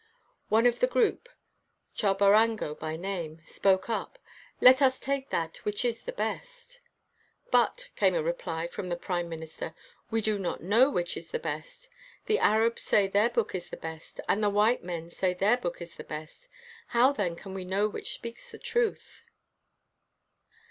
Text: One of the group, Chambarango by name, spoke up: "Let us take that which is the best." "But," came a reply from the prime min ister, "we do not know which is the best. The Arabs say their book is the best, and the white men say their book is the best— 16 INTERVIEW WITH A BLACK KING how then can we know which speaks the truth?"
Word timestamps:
One 0.49 0.65
of 0.65 0.79
the 0.79 0.87
group, 0.87 1.29
Chambarango 1.95 2.73
by 2.73 2.95
name, 2.95 3.39
spoke 3.45 3.87
up: 3.87 4.17
"Let 4.59 4.81
us 4.81 4.99
take 4.99 5.29
that 5.29 5.57
which 5.57 5.85
is 5.85 6.01
the 6.05 6.11
best." 6.11 6.79
"But," 7.51 7.89
came 7.95 8.15
a 8.15 8.23
reply 8.23 8.65
from 8.65 8.89
the 8.89 8.95
prime 8.95 9.29
min 9.29 9.43
ister, 9.43 9.75
"we 10.09 10.19
do 10.21 10.39
not 10.39 10.63
know 10.63 10.89
which 10.89 11.15
is 11.15 11.29
the 11.29 11.37
best. 11.37 11.87
The 12.25 12.39
Arabs 12.39 12.81
say 12.81 13.07
their 13.07 13.29
book 13.29 13.53
is 13.53 13.69
the 13.69 13.77
best, 13.77 14.19
and 14.27 14.41
the 14.41 14.49
white 14.49 14.83
men 14.83 15.11
say 15.11 15.35
their 15.35 15.57
book 15.57 15.79
is 15.83 15.93
the 15.93 16.03
best— 16.03 16.41
16 16.49 16.49
INTERVIEW 16.49 16.63
WITH 16.63 16.89
A 16.89 16.93
BLACK 16.93 16.93
KING 16.93 16.99
how 16.99 17.13
then 17.13 17.35
can 17.43 17.53
we 17.53 17.63
know 17.65 17.87
which 17.87 18.15
speaks 18.15 18.49
the 18.49 18.57
truth?" 18.57 19.21